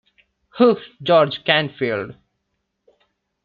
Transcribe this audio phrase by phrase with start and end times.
[0.57, 2.15] Hugh George Canfield.